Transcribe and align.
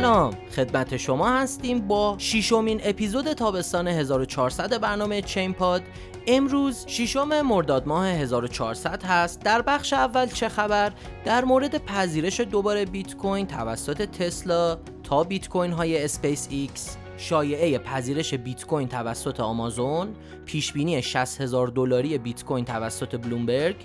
سلام. 0.00 0.34
خدمت 0.56 0.96
شما 0.96 1.28
هستیم 1.28 1.78
با 1.88 2.14
ششمین 2.18 2.80
اپیزود 2.84 3.32
تابستان 3.32 3.88
1400 3.88 4.80
برنامه 4.80 5.22
چین 5.22 5.52
پاد. 5.52 5.82
امروز 6.26 6.86
ششم 6.86 7.40
مرداد 7.40 7.86
ماه 7.86 8.06
1400 8.06 9.02
هست. 9.02 9.40
در 9.40 9.62
بخش 9.62 9.92
اول 9.92 10.26
چه 10.26 10.48
خبر؟ 10.48 10.92
در 11.24 11.44
مورد 11.44 11.84
پذیرش 11.84 12.40
دوباره 12.40 12.84
بیت 12.84 13.16
کوین 13.16 13.46
توسط 13.46 14.02
تسلا 14.02 14.78
تا 15.02 15.24
بیت 15.24 15.48
کوین 15.48 15.72
های 15.72 16.04
اسپیس 16.04 16.48
ایکس 16.50 16.96
شایعه 17.16 17.78
پذیرش 17.78 18.34
بیت 18.34 18.66
کوین 18.66 18.88
توسط 18.88 19.40
آمازون 19.40 20.08
پیش 20.46 20.72
بینی 20.72 21.02
60 21.02 21.40
هزار 21.40 21.66
دلاری 21.66 22.18
بیت 22.18 22.44
کوین 22.44 22.64
توسط 22.64 23.20
بلومبرگ 23.20 23.76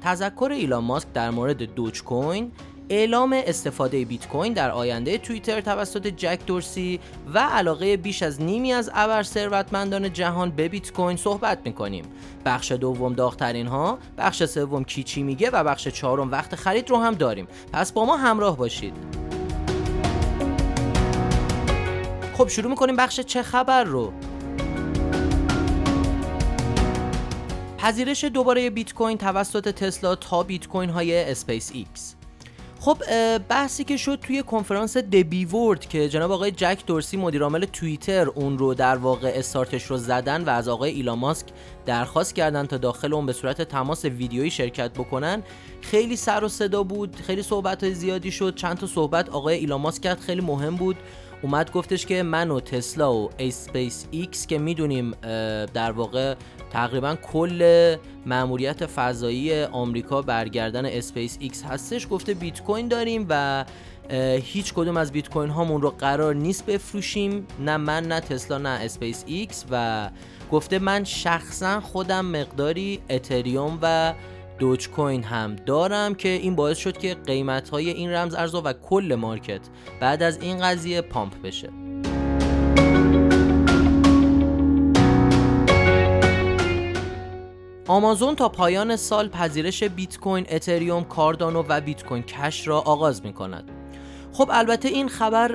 تذکر 0.00 0.50
ایلان 0.52 0.84
ماسک 0.84 1.12
در 1.12 1.30
مورد 1.30 1.74
دوج 1.74 2.02
کوین 2.02 2.52
اعلام 2.88 3.32
استفاده 3.46 4.04
بیت 4.04 4.28
کوین 4.28 4.52
در 4.52 4.70
آینده 4.70 5.18
توییتر 5.18 5.60
توسط 5.60 6.06
جک 6.06 6.40
دورسی 6.46 7.00
و 7.34 7.38
علاقه 7.38 7.96
بیش 7.96 8.22
از 8.22 8.42
نیمی 8.42 8.72
از 8.72 8.90
ابر 8.94 9.22
ثروتمندان 9.22 10.12
جهان 10.12 10.50
به 10.50 10.68
بیت 10.68 10.92
کوین 10.92 11.16
صحبت 11.16 11.58
می‌کنیم. 11.64 12.04
بخش 12.44 12.72
دوم 12.72 13.12
داغترین 13.12 13.66
ها 13.66 13.98
بخش 14.18 14.44
سوم 14.44 14.84
کی 14.84 15.03
چی 15.03 15.22
میگه 15.22 15.50
و 15.50 15.64
بخش 15.64 15.88
چهارم 15.88 16.30
وقت 16.30 16.54
خرید 16.54 16.90
رو 16.90 16.96
هم 16.96 17.14
داریم. 17.14 17.46
پس 17.72 17.92
با 17.92 18.04
ما 18.04 18.16
همراه 18.16 18.56
باشید. 18.56 18.94
خب 22.34 22.48
شروع 22.48 22.70
می‌کنیم 22.70 22.96
بخش 22.96 23.20
چه 23.20 23.42
خبر 23.42 23.84
رو. 23.84 24.12
پذیرش 27.78 28.24
دوباره 28.24 28.70
بیت 28.70 28.94
کوین 28.94 29.18
توسط 29.18 29.68
تسلا 29.68 30.14
تا 30.14 30.42
بیت 30.42 30.68
کوین 30.68 30.90
های 30.90 31.30
اسپیس 31.30 31.70
ایکس. 31.74 32.14
خب 32.84 32.98
بحثی 33.48 33.84
که 33.84 33.96
شد 33.96 34.18
توی 34.22 34.42
کنفرانس 34.42 34.96
the 34.96 35.32
B 35.32 35.44
Word 35.44 35.88
که 35.88 36.08
جناب 36.08 36.32
آقای 36.32 36.50
جک 36.50 36.82
دورسی 36.86 37.16
مدیرعامل 37.16 37.64
توییتر 37.64 38.28
اون 38.28 38.58
رو 38.58 38.74
در 38.74 38.96
واقع 38.96 39.32
استارتش 39.34 39.84
رو 39.84 39.96
زدن 39.96 40.44
و 40.44 40.50
از 40.50 40.68
آقای 40.68 40.90
ایلان 40.90 41.18
ماسک 41.18 41.46
درخواست 41.86 42.34
کردن 42.34 42.66
تا 42.66 42.76
داخل 42.76 43.14
اون 43.14 43.26
به 43.26 43.32
صورت 43.32 43.62
تماس 43.62 44.04
ویدیویی 44.04 44.50
شرکت 44.50 44.90
بکنن. 44.90 45.42
خیلی 45.80 46.16
سر 46.16 46.44
و 46.44 46.48
صدا 46.48 46.82
بود 46.82 47.16
خیلی 47.16 47.42
صحبت 47.42 47.84
های 47.84 47.94
زیادی 47.94 48.30
شد. 48.30 48.54
چند 48.54 48.76
تا 48.78 48.86
صحبت 48.86 49.28
آقای 49.28 49.54
ایلان 49.54 49.80
ماسک 49.80 50.02
کرد 50.02 50.20
خیلی 50.20 50.40
مهم 50.40 50.76
بود. 50.76 50.96
اومد 51.42 51.72
گفتش 51.72 52.06
که 52.06 52.22
من 52.22 52.50
و 52.50 52.60
تسلا 52.60 53.14
و 53.14 53.30
اسپیس 53.38 54.06
ایکس 54.10 54.46
که 54.46 54.58
می‌دونیم 54.58 55.10
در 55.74 55.92
واقع 55.92 56.34
تقریبا 56.70 57.16
کل 57.32 57.96
مأموریت 58.26 58.86
فضایی 58.86 59.62
آمریکا 59.62 60.22
برگردن 60.22 60.86
اسپیس 60.86 61.36
ایکس 61.40 61.64
هستش. 61.64 62.08
گفته 62.10 62.34
بیت 62.34 62.62
کوین 62.62 62.88
داریم 62.88 63.26
و 63.28 63.64
هیچ 64.42 64.74
کدوم 64.74 64.96
از 64.96 65.12
بیت 65.12 65.28
کوین 65.28 65.50
هامون 65.50 65.82
رو 65.82 65.90
قرار 65.90 66.34
نیست 66.34 66.66
بفروشیم 66.66 67.46
نه 67.60 67.76
من 67.76 68.04
نه 68.04 68.20
تسلا 68.20 68.58
نه 68.58 68.68
اسپیس 68.68 69.24
ایکس. 69.26 69.64
و 69.70 70.10
گفته 70.52 70.78
من 70.78 71.04
شخصا 71.04 71.80
خودم 71.80 72.24
مقداری 72.24 73.00
اتریوم 73.10 73.78
و 73.82 74.14
دوج 74.62 74.88
کوین 74.88 75.22
هم 75.22 75.56
دارم 75.56 76.14
که 76.14 76.28
این 76.28 76.56
باعث 76.56 76.78
شد 76.78 76.98
که 76.98 77.14
قیمت 77.14 77.68
های 77.68 77.90
این 77.90 78.10
رمز 78.10 78.34
ارزها 78.34 78.62
و 78.64 78.72
کل 78.72 79.16
مارکت 79.18 79.60
بعد 80.00 80.22
از 80.22 80.42
این 80.42 80.58
قضیه 80.58 81.00
پامپ 81.00 81.42
بشه 81.42 81.70
آمازون 87.88 88.34
تا 88.34 88.48
پایان 88.48 88.96
سال 88.96 89.28
پذیرش 89.28 89.82
بیت 89.82 90.18
کوین، 90.18 90.46
اتریوم، 90.50 91.04
کاردانو 91.04 91.64
و 91.68 91.80
بیت 91.80 92.04
کوین 92.04 92.22
کش 92.22 92.68
را 92.68 92.80
آغاز 92.80 93.24
می 93.24 93.32
کند. 93.32 93.70
خب 94.32 94.48
البته 94.52 94.88
این 94.88 95.08
خبر 95.08 95.48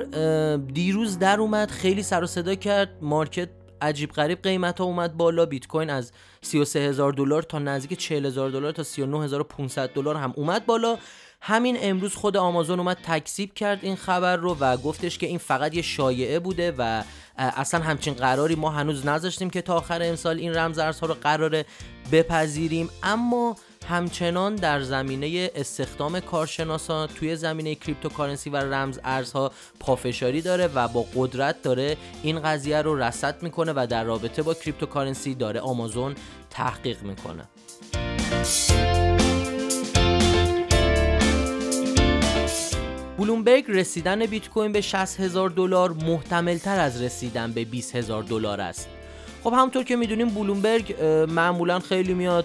دیروز 0.74 1.18
در 1.18 1.40
اومد 1.40 1.70
خیلی 1.70 2.02
سر 2.02 2.22
و 2.22 2.26
صدا 2.26 2.54
کرد 2.54 2.90
market 3.02 3.48
عجیب 3.82 4.12
غریب 4.12 4.42
قیمت 4.42 4.78
ها 4.78 4.84
اومد 4.84 5.16
بالا. 5.16 5.46
بیت 5.46 5.66
کوین 5.66 5.90
از 5.90 6.12
33 6.42 6.78
هزار 6.78 7.12
دلار 7.12 7.42
تا 7.42 7.58
نزدیک 7.58 7.98
40 7.98 8.26
هزار 8.26 8.50
دلار 8.50 8.72
تا 8.72 8.82
39 8.82 9.86
دلار 9.94 10.16
هم 10.16 10.32
اومد 10.36 10.66
بالا. 10.66 10.98
همین 11.40 11.76
امروز 11.80 12.14
خود 12.14 12.36
آمازون 12.36 12.78
اومد 12.78 12.98
تکذیب 13.02 13.54
کرد 13.54 13.78
این 13.82 13.96
خبر 13.96 14.36
رو 14.36 14.56
و 14.60 14.76
گفتش 14.76 15.18
که 15.18 15.26
این 15.26 15.38
فقط 15.38 15.74
یه 15.74 15.82
شایعه 15.82 16.38
بوده 16.38 16.74
و 16.78 17.02
اصلا 17.38 17.80
همچین 17.80 18.14
قراری 18.14 18.54
ما 18.54 18.70
هنوز 18.70 19.06
نذاشتیم 19.06 19.50
که 19.50 19.62
تا 19.62 19.74
آخر 19.74 20.02
امسال 20.02 20.38
این 20.38 20.54
رمز 20.54 20.78
ارزها 20.78 21.06
رو 21.06 21.14
قراره 21.14 21.64
بپذیریم. 22.12 22.90
اما 23.02 23.56
همچنان 23.88 24.54
در 24.54 24.80
زمینه 24.80 25.50
استخدام 25.54 26.20
کارشناسان 26.20 27.08
توی 27.08 27.36
زمینه 27.36 27.74
cryptocurrency 27.74 28.50
و 28.50 28.56
رمز 28.56 28.98
ارزها 29.04 29.52
پافشاری 29.80 30.42
داره 30.42 30.66
و 30.66 30.88
با 30.88 31.04
قدرت 31.14 31.62
داره 31.62 31.96
این 32.22 32.40
قضیه 32.40 32.82
رو 32.82 32.98
رصد 32.98 33.42
می‌کنه 33.42 33.72
و 33.76 33.86
در 33.90 34.04
رابطه 34.04 34.42
با 34.42 34.54
cryptocurrency 34.54 35.34
داره 35.34 35.60
آمازون 35.60 36.14
تحقیق 36.50 37.02
می‌کنه. 37.02 37.48
بلومبرگ 43.18 43.64
رسیدن 43.68 44.26
بیت 44.26 44.48
کوین 44.48 44.72
به 44.72 44.80
60 44.80 45.20
هزار 45.20 45.50
دلار 45.50 45.92
محتمل 45.92 46.58
تر 46.58 46.80
از 46.80 47.02
رسیدن 47.02 47.52
به 47.52 47.64
20 47.64 47.96
هزار 47.96 48.22
دلار 48.22 48.60
است. 48.60 48.88
خب 49.48 49.54
همونطور 49.54 49.84
که 49.84 49.96
می‌دونیم 49.96 50.28
بلومبرگ 50.28 51.02
معمولا 51.28 51.78
خیلی 51.78 52.14
میاد 52.14 52.44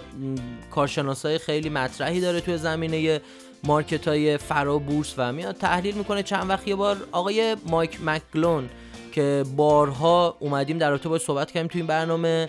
کارشناسای 0.70 1.38
خیلی 1.38 1.68
مطرحی 1.68 2.20
داره 2.20 2.40
توی 2.40 2.58
زمینه 2.58 3.20
مارکت 3.64 4.08
های 4.08 4.36
فرا 4.36 4.78
بورس 4.78 5.14
و 5.16 5.32
میاد 5.32 5.56
تحلیل 5.56 5.94
می‌کنه. 5.94 6.22
چند 6.22 6.50
وقت 6.50 6.68
یه 6.68 6.74
بار 6.74 6.96
آقای 7.12 7.56
مایک 7.66 7.98
مکلون 8.04 8.68
که 9.12 9.44
بارها 9.56 10.36
اومدیم 10.40 10.78
در 10.78 10.90
رابطه 10.90 11.08
با 11.08 11.18
صحبت 11.18 11.50
کردیم 11.50 11.68
توی 11.68 11.80
این 11.80 11.86
برنامه 11.86 12.48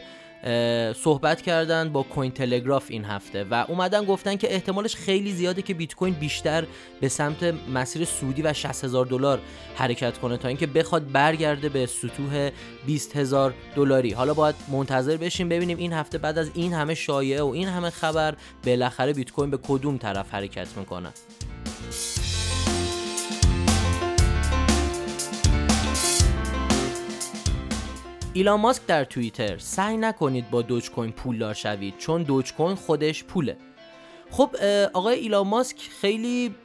صحبت 0.95 1.41
کردن 1.41 1.89
با 1.89 2.03
کوین 2.03 2.31
تلگراف 2.31 2.85
این 2.89 3.05
هفته 3.05 3.43
و 3.43 3.65
اومدن 3.67 4.05
گفتن 4.05 4.35
که 4.35 4.53
احتمالش 4.53 4.95
خیلی 4.95 5.31
زیاده 5.31 5.61
که 5.61 5.73
بیت 5.73 5.95
کوین 5.95 6.13
بیشتر 6.13 6.65
به 7.01 7.09
سمت 7.09 7.43
مسیر 7.73 8.05
سودی 8.05 8.41
و 8.41 8.53
60 8.53 8.83
هزار 8.83 9.05
دلار 9.05 9.39
حرکت 9.75 10.17
کنه 10.17 10.37
تا 10.37 10.47
اینکه 10.47 10.67
بخواد 10.67 11.11
برگرده 11.11 11.69
به 11.69 11.85
سطوح 11.85 12.49
20 12.85 13.15
هزار 13.15 13.53
دلاری. 13.75 14.11
حالا 14.11 14.33
باید 14.33 14.55
منتظر 14.71 15.17
بشیم 15.17 15.49
ببینیم 15.49 15.77
این 15.77 15.93
هفته 15.93 16.17
بعد 16.17 16.37
از 16.37 16.51
این 16.53 16.73
همه 16.73 16.95
شایعه 16.95 17.41
و 17.41 17.47
این 17.47 17.67
همه 17.67 17.89
خبر 17.89 18.35
بالاخره 18.65 19.13
بیت 19.13 19.31
کوین 19.31 19.51
به 19.51 19.57
کدوم 19.57 19.97
طرف 19.97 20.33
حرکت 20.33 20.77
می‌کنه. 20.77 21.09
ایلان 28.35 28.59
ماسک 28.59 28.85
در 28.87 29.03
توییتر 29.03 29.57
سعی 29.57 29.97
نکنید 29.97 30.49
با 30.49 30.61
دوج 30.61 30.91
کوین 30.91 31.11
پولدار 31.11 31.53
شوید 31.53 31.97
چون 31.97 32.23
دوج 32.23 32.53
کوین 32.53 32.75
خودش 32.75 33.23
پوله. 33.23 33.57
خب 34.31 34.55
آقای 34.93 35.19
ایلان 35.19 35.47
ماسک 35.47 35.77
خیلی 36.01 36.55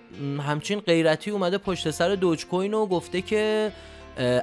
همچین 0.47 0.81
غیرتی 0.81 1.31
اومده 1.31 1.59
پشت 1.59 1.91
سر 1.91 2.15
دوج 2.15 2.47
کوین 2.47 2.75
و 2.75 2.87
گفته 2.87 3.23
که 3.23 3.73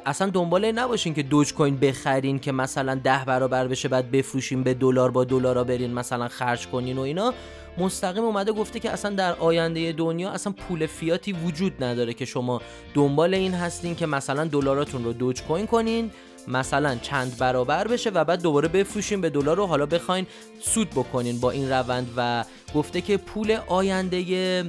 اصلا 0.05 0.29
دنبال 0.29 0.71
نباشین 0.71 1.13
که 1.13 1.23
دوج 1.23 1.53
کوین 1.53 1.77
بخرین 1.77 2.39
که 2.39 2.51
مثلا 2.51 2.95
ده 2.95 3.25
برابر 3.25 3.67
بشه 3.67 3.87
بعد 3.87 4.11
بفروشین 4.11 4.63
به 4.63 4.73
دلار 4.73 5.11
با 5.11 5.23
دلارا 5.23 5.63
برین 5.63 5.93
مثلا 5.93 6.27
خرج 6.27 6.67
کنین 6.67 6.97
و 6.97 7.01
اینا. 7.01 7.33
مستقیم 7.77 8.23
اومده 8.23 8.51
گفته 8.51 8.79
که 8.79 8.91
اصلا 8.91 9.15
در 9.15 9.33
آینده 9.33 9.91
دنیا 9.91 10.29
اصلا 10.29 10.53
پول 10.53 10.85
فیاتی 10.85 11.33
وجود 11.33 11.83
نداره 11.83 12.13
که 12.13 12.25
شما 12.25 12.61
دنبال 12.93 13.33
این 13.33 13.53
هستین 13.53 13.95
که 13.95 14.05
مثلا 14.05 14.45
دلاراتون 14.45 15.03
رو 15.03 15.13
دوج 15.13 15.43
کوین 15.43 15.67
کنین. 15.67 16.11
مثلا 16.47 16.95
چند 16.95 17.37
برابر 17.37 17.87
بشه 17.87 18.09
و 18.09 18.23
بعد 18.23 18.41
دوباره 18.41 18.67
بفروشین 18.67 19.21
به 19.21 19.29
دلار 19.29 19.57
رو 19.57 19.65
حالا 19.65 19.85
بخواین 19.85 20.27
سود 20.61 20.89
بکنین 20.89 21.39
با 21.39 21.51
این 21.51 21.69
روند 21.69 22.13
و 22.17 22.45
گفته 22.75 23.01
که 23.01 23.17
پول 23.17 23.57
آینده 23.67 24.67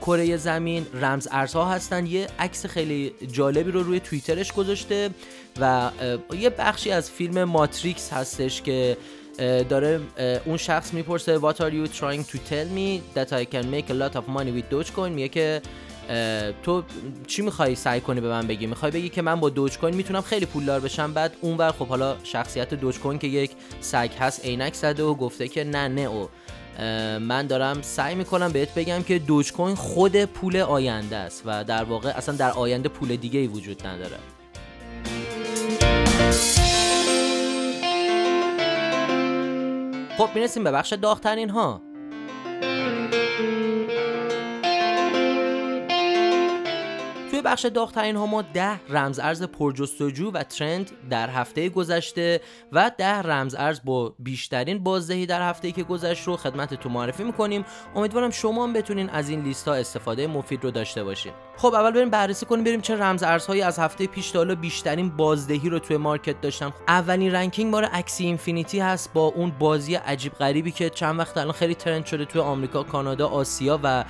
کره 0.00 0.36
زمین 0.36 0.86
رمز 0.94 1.28
ارزها 1.30 1.64
هستن. 1.64 2.06
یه 2.06 2.26
عکس 2.38 2.66
خیلی 2.66 3.12
جالبی 3.32 3.70
رو 3.70 3.82
روی 3.82 4.00
توییترش 4.00 4.52
گذاشته 4.52 5.10
و 5.60 5.90
یه 6.38 6.50
بخشی 6.50 6.90
از 6.90 7.10
فیلم 7.10 7.44
ماتریکس 7.44 8.12
هستش 8.12 8.62
که 8.62 8.96
داره 9.68 10.00
اون 10.44 10.56
شخص 10.56 10.94
می‌پرسه 10.94 11.38
What 11.38 11.54
are 11.54 11.72
you 11.72 11.98
trying 11.98 12.24
to 12.32 12.38
tell 12.50 12.68
me 12.76 13.00
that 13.14 13.32
I 13.32 13.44
can 13.54 13.70
make 13.70 13.90
a 13.90 13.94
lot 13.94 14.16
of 14.16 14.24
money 14.28 14.52
with 14.52 14.74
Dogecoin? 14.74 14.98
میگه 14.98 15.28
که 15.28 15.62
تو 16.62 16.82
چی 17.26 17.42
می‌خوای 17.42 17.74
سعی 17.74 18.00
کنی 18.00 18.20
به 18.20 18.28
من 18.28 18.46
بگی؟ 18.46 18.66
می‌خوای 18.66 18.92
بگی 18.92 19.08
که 19.08 19.22
من 19.22 19.40
با 19.40 19.48
دوج 19.50 19.78
کوین 19.78 19.94
می‌تونم 19.94 20.20
خیلی 20.20 20.46
پولدار 20.46 20.80
بشم. 20.80 21.12
بعد 21.12 21.36
اونور 21.40 21.72
خب 21.72 21.86
حالا 21.86 22.16
شخصیت 22.22 22.74
دوج 22.74 22.98
کوین 22.98 23.18
که 23.18 23.26
یک 23.26 23.50
سگ 23.80 24.10
هست 24.20 24.44
عینک 24.44 24.74
زده 24.74 25.02
و 25.02 25.14
گفته 25.14 25.48
که 25.48 25.64
نه 25.64 25.88
نه 25.88 26.00
او. 26.00 26.28
من 27.18 27.46
دارم 27.46 27.82
سعی 27.82 28.14
می‌کنم 28.14 28.52
بهت 28.52 28.74
بگم 28.74 29.02
که 29.02 29.18
دوج 29.18 29.52
کوین 29.52 29.74
خود 29.74 30.24
پول 30.24 30.56
آینده 30.56 31.16
است 31.16 31.42
و 31.46 31.64
در 31.64 31.84
واقع 31.84 32.08
اصلا 32.16 32.36
در 32.36 32.50
آینده 32.50 32.88
پول 32.88 33.16
دیگه 33.16 33.40
ای 33.40 33.46
وجود 33.46 33.86
نداره. 33.86 34.18
خب 40.18 40.28
می‌رسیم 40.34 40.64
به 40.64 40.70
بخش 40.70 40.92
داغترین 40.92 41.50
ها. 41.50 41.87
بخش 47.58 47.66
داغترین 47.66 48.16
ها 48.16 48.26
ما 48.26 48.42
ده 48.42 48.80
رمز 48.88 49.18
ارز 49.18 49.42
پرجستجو 49.42 50.30
و 50.30 50.42
trend 50.42 50.90
در 51.10 51.30
هفته 51.30 51.68
گذشته 51.68 52.40
و 52.72 52.90
ده 52.98 53.22
رمز 53.22 53.54
ارز 53.54 53.80
با 53.84 54.14
بیشترین 54.18 54.78
بازدهی 54.78 55.26
در 55.26 55.48
هفته 55.48 55.72
که 55.72 55.82
گذشت 55.82 56.26
رو 56.26 56.36
خدمتتون 56.36 56.92
معرفی 56.92 57.24
می‌کنیم. 57.24 57.64
امیدوارم 57.96 58.30
شما 58.30 58.64
هم 58.64 58.72
بتونین 58.72 59.10
از 59.10 59.28
این 59.28 59.42
لیست 59.42 59.68
ها 59.68 59.74
استفاده 59.74 60.26
مفید 60.26 60.64
رو 60.64 60.70
داشته 60.70 61.04
باشین. 61.04 61.32
خب 61.56 61.74
اول 61.74 61.90
بریم 61.90 62.10
بررسی 62.10 62.46
کنیم 62.46 62.64
بریم 62.64 62.80
چه 62.80 62.96
رمز 62.96 63.22
ارزهایی 63.22 63.62
از 63.62 63.78
هفته 63.78 64.06
پیش 64.06 64.30
تا 64.30 64.44
بیشترین 64.44 65.16
بازدهی 65.16 65.68
رو 65.68 65.78
توی 65.78 65.96
market 65.96 66.40
داشتن. 66.40 66.72
اولین 66.88 67.32
ranking 67.32 67.70
مال 67.70 67.88
Axie 67.92 68.24
Infinity 68.24 68.80
هست 68.80 69.12
با 69.12 69.26
اون 69.26 69.52
بازی 69.58 69.94
عجیب 69.94 70.32
غریبی 70.32 70.70
که 70.70 70.90
چند 70.90 71.18
وقت 71.18 71.36
الان 71.38 71.52
خیلی 71.52 71.74
trend 71.74 72.06
شده 72.06 72.24
توی 72.24 72.40
آمریکا 72.40 72.82
کانادا 72.82 73.28
آسیا 73.28 73.80
و 73.82 74.04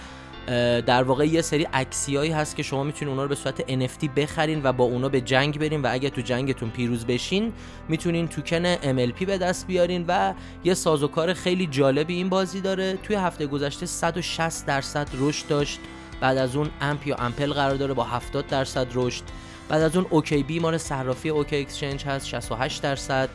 در 0.86 1.02
واقع 1.02 1.26
یه 1.26 1.42
سری 1.42 1.64
Axie 1.64 2.03
هایی 2.03 2.32
هست 2.32 2.56
که 2.56 2.62
شما 2.62 2.84
می‌تونید 2.84 3.08
اونا 3.08 3.22
رو 3.22 3.28
به 3.28 3.34
صورت 3.34 3.60
NFT 3.60 4.08
بخرین 4.16 4.60
و 4.64 4.72
با 4.72 4.84
اونا 4.84 5.08
به 5.08 5.20
جنگ 5.20 5.58
برین 5.58 5.82
و 5.82 5.88
اگه 5.90 6.10
تو 6.10 6.20
جنگتون 6.20 6.70
پیروز 6.70 7.06
بشین 7.06 7.52
می‌تونین 7.88 8.28
token 8.28 8.74
SLP 8.76 9.24
به 9.24 9.38
دست 9.38 9.66
بیارین 9.66 10.04
و 10.08 10.34
یه 10.64 10.74
سازوکار 10.74 11.32
خیلی 11.32 11.66
جالبی 11.66 12.14
این 12.14 12.28
بازی 12.28 12.60
داره. 12.60 12.98
توی 13.02 13.16
هفته 13.16 13.46
گذشته 13.46 13.86
160 13.86 14.66
درصد 14.66 15.08
رشد 15.18 15.48
داشت. 15.48 15.80
بعد 16.20 16.38
از 16.38 16.56
اون 16.56 16.70
Amp 16.80 17.06
یا 17.06 17.16
امپل 17.16 17.52
قرار 17.52 17.74
داره 17.74 17.94
با 17.94 18.04
70 18.04 18.46
درصد 18.46 18.86
رشد. 18.94 19.24
بعد 19.68 19.82
از 19.82 19.96
اون 19.96 20.06
OKB 20.10 20.58
مال 20.58 20.78
صرافی 20.78 21.28
OK 21.28 21.56
Exchange 21.56 22.04
هست 22.04 22.26
68 22.26 22.82
درصد. 22.82 23.28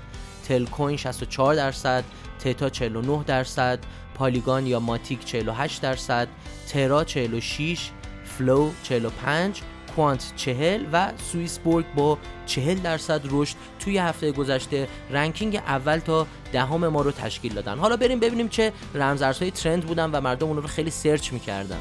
Telcoin 0.48 0.98
64 0.98 1.56
درصد 1.56 2.04
Theta 2.40 2.70
49 2.70 3.24
درصد 3.24 3.80
Polygon 4.16 4.68
یا 4.68 4.80
Matic 4.80 5.26
48 5.26 5.82
درصد 5.82 6.28
Terra 6.68 7.04
46 7.04 7.90
Flow 8.26 8.72
45 8.84 9.62
Quant 9.96 10.34
40 10.36 10.86
و 10.94 11.12
SwissBorg 11.32 11.86
با 11.96 12.18
40 12.46 12.78
درصد 12.78 13.22
رشد 13.30 13.56
توی 13.80 13.98
هفته 13.98 14.32
گذشته 14.32 14.88
ranking 15.10 15.56
اول 15.56 15.98
تا 15.98 16.28
دهم 16.54 16.88
ما 16.88 17.02
رو 17.02 17.12
تشکیل 17.12 17.54
دادن. 17.54 17.78
حالا 17.78 17.98
بریم 17.98 18.20
ببینیم 18.20 18.48
چه 18.48 18.74
رمزارزهای 18.96 19.52
trend 19.52 19.86
بودن 19.86 20.12
و 20.12 20.22
مردم 20.22 20.48
اون 20.48 20.58
رو 20.58 20.68
خیلی 20.68 20.90
search 20.92 21.34
می‌کردن. 21.34 21.80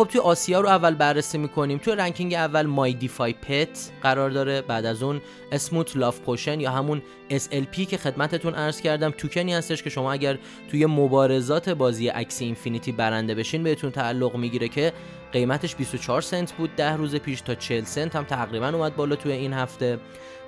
خب 0.00 0.06
توی 0.06 0.20
آسیا 0.20 0.60
رو 0.60 0.68
اول 0.68 0.94
بررسی 0.94 1.38
می‌کنیم. 1.38 1.78
توی 1.78 1.94
ranking 1.94 2.34
اول 2.34 2.66
My 2.66 2.92
DeFi 2.92 3.32
Pet 3.32 3.90
قرار 4.02 4.30
داره 4.30 4.62
بعد 4.62 4.86
از 4.86 5.02
اون 5.02 5.20
Smooth 5.52 5.96
Love 5.96 6.20
Potion 6.20 6.60
یا 6.60 6.70
همون 6.70 7.02
SLP 7.30 7.86
که 7.86 7.96
خدمتتون 7.96 8.54
عرض 8.54 8.80
کردم. 8.80 9.10
توکنی 9.10 9.54
هستش 9.54 9.82
که 9.82 9.90
شما 9.90 10.12
اگر 10.12 10.38
توی 10.70 10.86
مبارزات 10.86 11.68
بازی 11.68 12.10
Axie 12.10 12.44
Infinity 12.44 12.92
برنده 12.92 13.34
بشین 13.34 13.62
بهتون 13.62 13.90
تعلق 13.90 14.36
می‌گیره 14.36 14.68
که 14.68 14.92
قیمتش 15.32 15.76
24 15.76 16.20
سنت 16.20 16.52
بود 16.52 16.70
ده 16.76 16.96
روز 16.96 17.16
پیش 17.16 17.40
تا 17.40 17.54
40 17.54 17.84
سنت 17.84 18.16
هم 18.16 18.24
تقریبا 18.24 18.68
اومد 18.68 18.96
بالا 18.96 19.16
توی 19.16 19.32
این 19.32 19.52
هفته. 19.52 19.98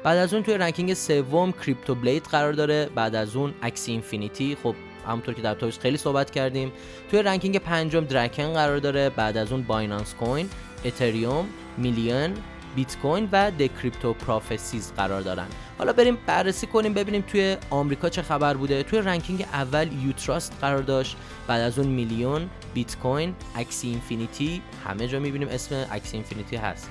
بعد 0.05 0.19
از 0.19 0.35
اون 0.35 0.43
توی 0.43 0.55
ranking 0.55 0.95
سوم 0.95 1.53
CryptoBlade 1.53 2.25
قرار 2.25 2.53
داره. 2.53 2.89
بعد 2.95 3.15
از 3.15 3.37
اون 3.37 3.55
Axie 3.63 3.93
Infinity. 3.93 4.57
خب 4.63 4.75
همونطور 5.07 5.35
که 5.35 5.43
در 5.43 5.55
توش 5.55 5.79
خیلی 5.79 5.97
صحبت 5.97 6.31
کردیم. 6.31 6.73
توی 7.11 7.23
ranking 7.23 7.59
پنجم 7.59 8.05
درکن 8.05 8.53
قرار 8.53 8.79
داره 8.79 9.11
بعد 9.11 9.37
از 9.37 9.53
اون 9.53 9.63
Binance 9.63 10.15
Coin 10.15 10.49
اتریوم 10.85 11.47
میلیون 11.79 12.35
بیت 12.77 12.99
کوین 12.99 13.29
و 13.33 13.51
The 13.51 13.71
Crypto 13.71 14.13
Prophecies 14.13 14.93
قرار 14.93 15.21
دارن. 15.21 15.47
حالا 15.79 15.93
بریم 15.93 16.19
بررسی 16.27 16.67
کنیم 16.67 16.95
ببینیم 16.95 17.21
توی 17.23 17.57
آمریکا 17.71 18.09
چه 18.09 18.23
خبر 18.23 18.55
بوده. 18.55 18.83
توی 18.83 18.99
ranking 18.99 19.47
اول 19.53 19.89
Utrust 20.05 20.53
قرار 20.61 20.83
داشت 20.83 21.17
بعد 21.47 21.61
از 21.61 21.79
اون 21.79 21.89
میلیون 21.89 22.51
بیت 22.75 22.97
کوین 22.99 23.35
Axie 23.57 23.89
Infinity 23.89 24.63
همه 24.87 25.09
جا 25.09 25.19
می‌بینیم 25.19 25.49
اسم 25.49 25.87
Axie 25.91 26.17
Infinity 26.17 26.57
هست. 26.57 26.91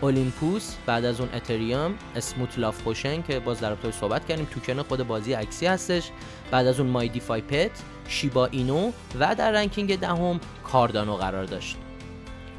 Olympus 0.00 0.74
بعد 0.86 1.04
از 1.04 1.20
اون 1.20 1.28
اتریوم 1.34 1.94
Smooth 2.16 2.58
Love 2.58 2.82
Potion 2.82 3.22
که 3.22 3.40
باز 3.40 3.60
در 3.60 3.76
صحبت 4.00 4.26
کردیم 4.26 4.48
توکن 4.50 4.82
خود 4.82 5.02
بازی 5.02 5.32
Axie 5.32 5.66
هستش. 5.66 6.10
بعد 6.50 6.66
از 6.66 6.80
اون 6.80 6.88
My 6.88 7.08
DeFi 7.08 7.40
Pet 7.40 7.70
Shiba 8.08 8.46
Inu 8.46 8.92
و 9.18 9.34
در 9.34 9.50
ranking 9.50 10.00
دهم 10.00 10.40
Cardano 10.64 11.16
قرار 11.16 11.44
داشت. 11.44 11.76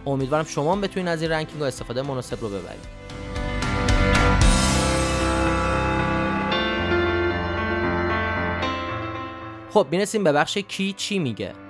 امیدوارم 0.05 0.45
شما 0.45 0.75
بتونید 0.75 1.09
از 1.09 1.21
این 1.21 1.31
ranking 1.31 1.61
استفاده 1.61 2.01
مناسب 2.01 2.41
رو 2.41 2.49
ببرید. 2.49 2.97
خب 9.69 9.87
می‌رسیم 9.91 10.23
به 10.23 10.31
بخش 10.31 10.57
کی 10.57 10.93
چی 10.93 11.19
میگه. 11.19 11.66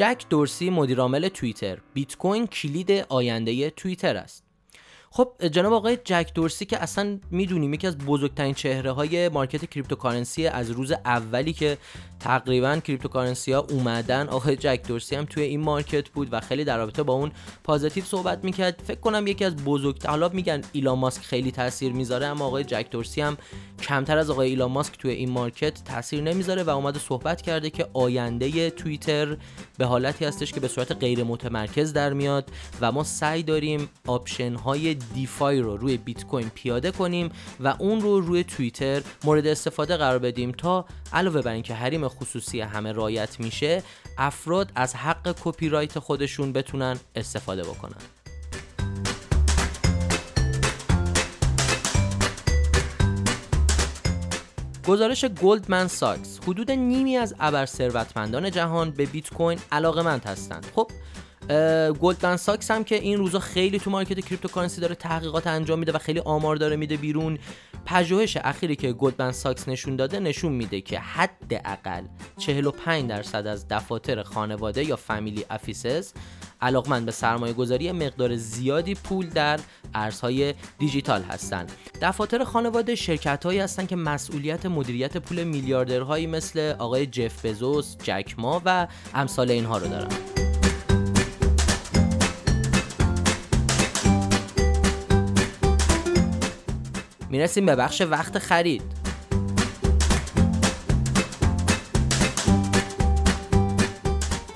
جک 0.00 0.24
دورسی 0.30 0.70
مدیرعامل 0.70 1.28
توییتر. 1.28 1.78
بیت 1.94 2.16
کوین 2.16 2.46
کلید 2.46 2.90
آینده 2.90 3.70
توییتر 3.70 4.16
است. 4.16 4.49
خب 5.12 5.32
جناب 5.52 5.72
آقای 5.72 5.98
جک 6.04 6.30
دورسی 6.34 6.64
که 6.64 6.82
اصلا 6.82 7.18
می‌دونیم 7.30 7.74
یکی 7.74 7.86
از 7.86 7.98
بزرگترین 7.98 8.54
چهره 8.54 8.90
های 8.90 9.28
market 9.28 9.70
cryptocurrency 9.70 10.46
از 10.46 10.70
روز 10.70 10.92
اولی 10.92 11.52
که 11.52 11.78
تقریبا 12.20 12.76
cryptocurrency 12.76 13.52
ها 13.52 13.66
اومدن 13.70 14.28
آقای 14.28 14.56
جک 14.56 14.80
دورسی 14.88 15.16
هم 15.16 15.24
توی 15.24 15.42
این 15.42 15.60
market 15.60 16.08
بود 16.08 16.28
و 16.32 16.40
خیلی 16.40 16.64
در 16.64 16.78
رابطه 16.78 17.02
با 17.02 17.12
اون 17.12 17.32
positive 17.64 18.04
صحبت 18.04 18.44
می‌کرد. 18.44 18.82
فکر 18.86 19.00
کنم 19.00 19.26
یکی 19.26 19.44
از 19.44 19.56
بزرگ 19.56 20.06
حالا 20.06 20.28
میگن 20.28 20.62
ایلان 20.72 20.98
ماسک 20.98 21.22
خیلی 21.22 21.50
تاثیر 21.50 21.92
می‌ذاره 21.92 22.26
اما 22.26 22.44
آقای 22.46 22.64
جک 22.64 22.86
دورسی 22.90 23.20
هم 23.20 23.36
کمتر 23.82 24.18
از 24.18 24.30
آقای 24.30 24.48
ایلان 24.48 24.70
ماسک 24.70 24.98
توی 24.98 25.10
این 25.10 25.30
market 25.30 25.84
تاثیر 25.84 26.22
نمی‌ذاره 26.22 26.62
و 26.62 26.70
اومده 26.70 26.98
صحبت 26.98 27.42
کرده 27.42 27.70
که 27.70 27.86
آینده 27.92 28.70
توییتر 28.70 29.36
به 29.78 29.86
حالتی 29.86 30.24
هستش 30.24 30.52
که 30.52 30.60
به 30.60 30.68
صورت 30.68 30.92
غیر 30.92 31.24
متمرکز 31.24 31.92
در 31.92 32.12
میاد 32.12 32.50
و 32.80 32.92
ما 32.92 33.04
سعی 33.04 33.42
داریم 33.42 33.88
option 34.06 34.54
های 34.54 34.99
DeFi 35.14 35.60
رو 35.60 35.76
روی 35.76 35.96
بیت 35.96 36.26
کوین 36.26 36.50
پیاده 36.54 36.90
کنیم 36.90 37.30
و 37.60 37.74
اون 37.78 38.00
رو 38.00 38.20
روی 38.20 38.44
توییتر 38.44 39.02
مورد 39.24 39.46
استفاده 39.46 39.96
قرار 39.96 40.18
بدیم 40.18 40.52
تا 40.52 40.84
علاوه 41.12 41.42
بر 41.42 41.52
اینکه 41.52 41.74
حریم 41.74 42.08
خصوصی 42.08 42.60
همه 42.60 42.92
رعایت 42.92 43.40
میشه 43.40 43.82
افراد 44.18 44.72
از 44.74 44.94
حق 44.94 45.36
کپی 45.44 45.68
رایت 45.68 45.98
خودشون 45.98 46.52
بتونن 46.52 46.96
استفاده 47.14 47.62
بکنن. 47.62 48.00
گزارش 54.86 55.24
گلدمن 55.24 55.88
ساکس 55.88 56.38
حدود 56.42 56.70
نیمی 56.70 57.16
از 57.16 57.34
ابر 57.40 57.66
ثروتمندان 57.66 58.50
جهان 58.50 58.90
به 58.90 59.06
بیت 59.06 59.30
کوین 59.30 59.58
علاقمند 59.72 60.24
هستند. 60.24 60.66
خب 60.74 60.90
گلدمن 62.00 62.36
ساکس 62.36 62.70
هم 62.70 62.84
که 62.84 62.94
این 62.94 63.18
روزا 63.18 63.38
خیلی 63.38 63.78
تو 63.78 63.90
market 63.90 64.20
cryptocurrency 64.20 64.80
داره 64.80 64.94
تحقیقات 64.94 65.46
انجام 65.46 65.78
میده 65.78 65.92
و 65.92 65.98
خیلی 65.98 66.20
آمار 66.20 66.56
داره 66.56 66.76
میده 66.76 66.96
بیرون 66.96 67.38
پژوهش 67.86 68.36
اخیری 68.36 68.76
که 68.76 68.92
گلدمن 68.92 69.32
ساکس 69.32 69.68
نشون 69.68 69.96
داده 69.96 70.20
نشون 70.20 70.52
میده 70.52 70.80
که 70.80 70.98
حداقل 70.98 72.04
45 72.38 73.10
درصد 73.10 73.46
از 73.46 73.68
دفاتر 73.68 74.22
خانواده 74.22 74.84
یا 74.84 74.96
family 74.96 75.44
offices 75.50 76.12
علاقمند 76.62 77.06
به 77.06 77.12
سرمایه 77.12 77.52
گذاری 77.52 77.92
مقدار 77.92 78.36
زیادی 78.36 78.94
پول 78.94 79.28
در 79.28 79.60
ارزهای 79.94 80.54
دیجیتال 80.78 81.22
هستند. 81.22 81.72
دفاتر 82.02 82.44
خانواده 82.44 82.94
شرکت 82.94 83.44
هایی 83.44 83.58
هستند 83.58 83.88
که 83.88 83.96
مسئولیت 83.96 84.66
مدیریت 84.66 85.16
پول 85.16 85.44
میلیاردرهایی 85.44 86.26
مثل 86.26 86.74
آقای 86.78 87.06
جف 87.06 87.46
بزوس، 87.46 87.96
جک 87.96 88.34
ما 88.38 88.62
و 88.64 88.86
امثال 89.14 89.50
اینها 89.50 89.78
رو 89.78 89.88
دارن. 89.88 90.39
می‌رسیم 97.30 97.66
به 97.66 97.76
بخش 97.76 98.00
وقت 98.00 98.38
خرید. 98.38 99.00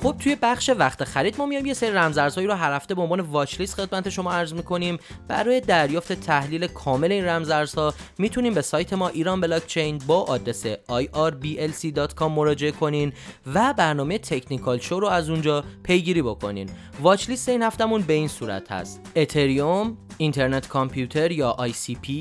خب 0.03 0.17
توی 0.19 0.37
بخش 0.43 0.71
وقت 0.79 1.05
خرید 1.05 1.35
ما 1.39 1.47
میایم 1.47 1.67
یه 1.67 1.75
سری 1.75 1.91
رمزارزهایی 1.91 2.49
رو 2.49 2.55
هر 2.55 2.73
هفته 2.73 2.95
به 2.95 3.03
عنوان 3.03 3.21
واچ 3.21 3.61
لیست 3.61 3.75
خدمت 3.75 4.09
شما 4.09 4.33
عرض 4.33 4.53
می‌کنیم. 4.53 4.99
برای 5.29 5.61
دریافت 5.61 6.13
تحلیل 6.13 6.67
کامل 6.67 7.13
این 7.13 7.25
رمزارزها 7.25 7.95
می‌تونیم 8.19 8.55
به 8.55 8.63
سایت 8.63 8.93
ما 8.93 9.09
ایران 9.09 9.41
بلاکچین 9.41 9.99
با 10.07 10.23
آدرس 10.23 10.67
irblc.com 10.67 12.23
مراجعه 12.23 12.71
کنین 12.71 13.13
و 13.55 13.75
برنامه 13.75 14.19
technical 14.19 14.79
شو 14.79 15.01
رو 15.01 15.09
از 15.09 15.31
اونجا 15.31 15.65
پیگیری 15.83 16.23
بکنین. 16.23 16.69
watchlist 17.01 17.49
این 17.49 17.63
هفتمون 17.63 18.03
به 18.03 18.13
این 18.13 18.29
صورت 18.29 18.73
هست. 18.73 19.01
Ethereum 19.17 19.97
Internet 20.19 20.69
Computer 20.69 21.33
یا 21.33 21.57
ICP 21.61 22.13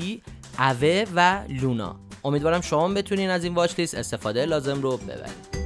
Aave 0.58 1.04
و 1.14 1.40
Luna. 1.48 1.96
امیدوارم 2.24 2.60
شما 2.60 2.88
بتونین 2.88 3.30
از 3.30 3.44
این 3.44 3.54
watchlist 3.54 3.94
استفاده 3.94 4.46
لازم 4.46 4.82
رو 4.82 4.96
ببرید. 4.96 5.64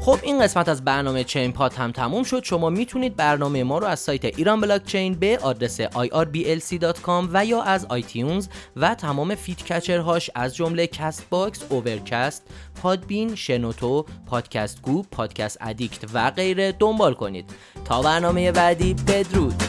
خب 0.00 0.18
این 0.22 0.42
قسمت 0.42 0.68
از 0.68 0.84
برنامه 0.84 1.24
چین 1.24 1.52
پاد 1.52 1.78
هم 1.78 1.92
تموم 1.92 2.22
شد. 2.22 2.44
شما 2.44 2.70
می‌تونید 2.70 3.16
برنامه 3.16 3.64
ما 3.64 3.78
رو 3.78 3.86
از 3.86 4.00
سایت 4.00 4.24
ایران 4.24 4.60
بلاک 4.60 4.84
چین 4.84 5.14
به 5.14 5.38
آدرس 5.42 5.80
irblc.com 5.80 7.28
و 7.32 7.44
یا 7.44 7.62
از 7.62 7.84
iTunes 7.84 8.48
و 8.76 8.94
تمام 8.94 9.34
podcatcher 9.34 9.72
هاش 9.72 10.30
از 10.34 10.56
جمله 10.56 10.86
Castbox، 10.86 11.60
Overcast، 11.68 12.42
Podbean، 12.82 13.34
شنوتو، 13.34 14.06
Podcast 14.26 14.82
Go، 14.82 15.02
Podcast 15.02 15.58
Addict 15.60 16.04
و 16.14 16.30
غیره 16.30 16.72
دنبال 16.72 17.14
کنید. 17.14 17.50
تا 17.84 18.02
برنامه 18.02 18.52
بعدی 18.52 18.94
بدرود. 18.94 19.62